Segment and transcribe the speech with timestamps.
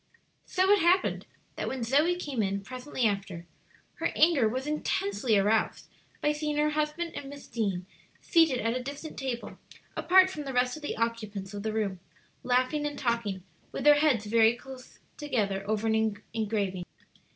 [0.47, 1.27] So it happened
[1.57, 3.45] that when Zoe came in presently after,
[3.99, 5.89] her anger was intensely aroused
[6.21, 7.85] by seeing her husband and Miss Deane
[8.19, 9.59] seated at a distant table,
[9.95, 11.99] apart from the rest of the occupants of the room,
[12.41, 16.85] laughing and talking with their heads very close together over an engraving.